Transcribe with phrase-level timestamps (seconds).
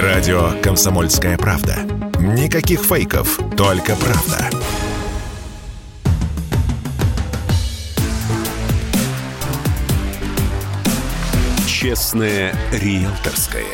[0.00, 1.76] Радио «Комсомольская правда».
[2.18, 4.48] Никаких фейков, только правда.
[11.66, 13.66] Честное риэлторское.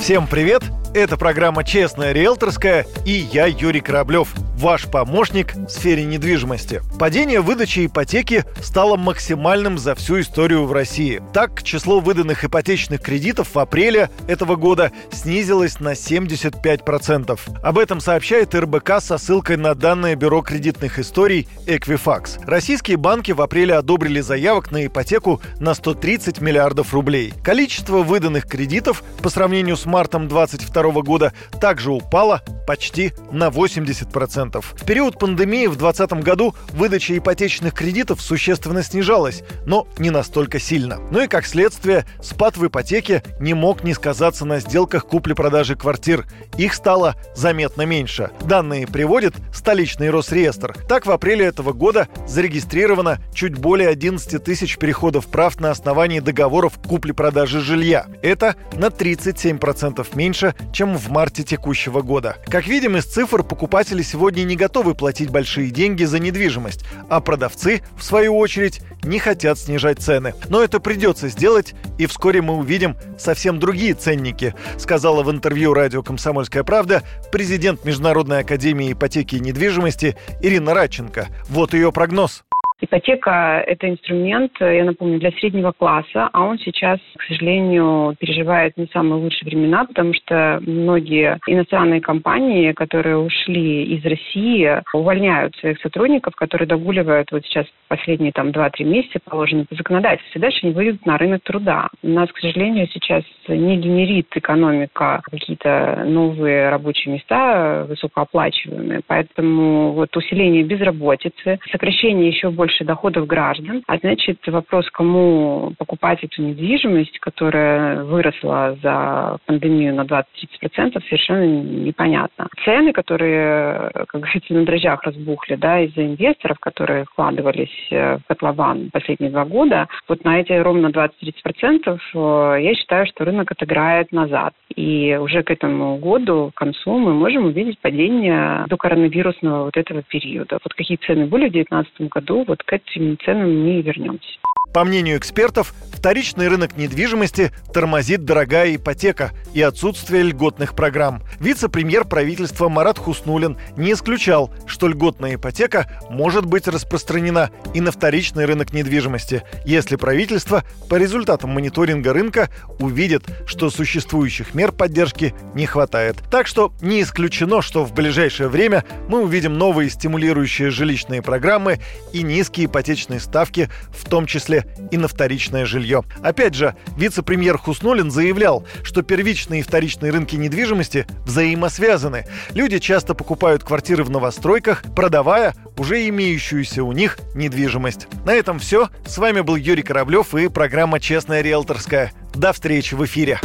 [0.00, 0.64] Всем привет!
[0.92, 4.34] Это программа «Честная риэлторская» и я, Юрий Кораблев–
[4.64, 6.80] ваш помощник в сфере недвижимости.
[6.98, 11.20] Падение выдачи ипотеки стало максимальным за всю историю в России.
[11.34, 17.38] Так, число выданных ипотечных кредитов в апреле этого года снизилось на 75%.
[17.62, 22.42] Об этом сообщает РБК со ссылкой на данные Бюро кредитных историй Equifax.
[22.46, 27.34] Российские банки в апреле одобрили заявок на ипотеку на 130 миллиардов рублей.
[27.42, 34.64] Количество выданных кредитов по сравнению с мартом 2022 года также упало почти на 80%.
[34.74, 40.98] В период пандемии в 2020 году выдача ипотечных кредитов существенно снижалась, но не настолько сильно.
[41.10, 46.26] Ну и как следствие, спад в ипотеке не мог не сказаться на сделках купли-продажи квартир.
[46.56, 48.30] Их стало заметно меньше.
[48.42, 50.76] Данные приводит столичный Росреестр.
[50.88, 56.74] Так, в апреле этого года зарегистрировано чуть более 11 тысяч переходов прав на основании договоров
[56.86, 58.06] купли-продажи жилья.
[58.22, 62.36] Это на 37% меньше, чем в марте текущего года.
[62.54, 67.82] Как видим из цифр, покупатели сегодня не готовы платить большие деньги за недвижимость, а продавцы,
[67.96, 70.34] в свою очередь, не хотят снижать цены.
[70.48, 76.04] Но это придется сделать, и вскоре мы увидим совсем другие ценники, сказала в интервью радио
[76.04, 81.26] «Комсомольская правда» президент Международной академии ипотеки и недвижимости Ирина Радченко.
[81.48, 82.44] Вот ее прогноз.
[82.84, 88.86] Ипотека– это инструмент, я напомню, для среднего класса, а он сейчас, к сожалению, переживает не
[88.92, 96.34] самые лучшие времена, потому что многие иностранные компании, которые ушли из России, увольняют своих сотрудников,
[96.34, 100.40] которые догуливают вот сейчас последние там 2-3 месяца положены по законодательству.
[100.40, 101.88] Дальше они выйдут на рынок труда.
[102.02, 109.00] У нас, к сожалению, сейчас не генерит экономика какие-то новые рабочие места высокооплачиваемые.
[109.06, 113.82] Поэтому вот усиление безработицы, сокращение еще больше больше доходов граждан.
[113.86, 122.48] А значит, вопрос, кому покупать эту недвижимость, которая выросла за пандемию на 20-30%, совершенно непонятно.
[122.64, 128.90] Цены, которые, как говорится, на дрожжах разбухли, да, из-за инвесторов, которые вкладывались э, в котлован
[128.92, 134.54] последние два года, вот на эти ровно 20-30% э, я считаю, что рынок отыграет назад.
[134.74, 140.02] И уже к этому году, к концу, мы можем увидеть падение до коронавирусного вот этого
[140.02, 140.58] периода.
[140.62, 144.38] Вот какие цены были в 2019 году, вот к этим ценам и вернемся.
[144.74, 151.22] По мнению экспертов, вторичный рынок недвижимости тормозит дорогая ипотека и отсутствие льготных программ.
[151.38, 158.46] Вице-премьер правительства Марат Хуснулин не исключал, что льготная ипотека может быть распространена и на вторичный
[158.46, 166.16] рынок недвижимости, если правительство по результатам мониторинга рынка увидит, что существующих мер поддержки не хватает.
[166.32, 171.78] Так что не исключено, что в ближайшее время мы увидим новые стимулирующие жилищные программы
[172.12, 176.04] и низкие ипотечные ставки, в том числе и на вторичное жилье.
[176.22, 182.26] Опять же, вице-премьер Хуснулин заявлял, что первичные и вторичные рынки недвижимости взаимосвязаны.
[182.52, 188.08] Люди часто покупают квартиры в новостройках, продавая уже имеющуюся у них недвижимость.
[188.24, 188.88] На этом все.
[189.06, 192.12] С вами был Юрий Кораблев и программа «Честная риэлторская».
[192.34, 193.40] До встречи в эфире.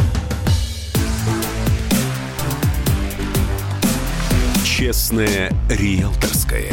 [4.64, 6.72] Честная риэлторская.